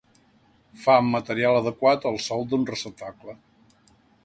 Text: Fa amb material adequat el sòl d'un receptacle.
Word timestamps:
Fa 0.85 0.95
amb 1.01 1.11
material 1.17 1.59
adequat 1.59 2.09
el 2.13 2.19
sòl 2.29 2.49
d'un 2.53 2.67
receptacle. 2.73 3.39